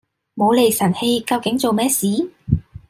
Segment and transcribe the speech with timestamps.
[0.33, 2.31] 無厘神氣，究竟做乜事？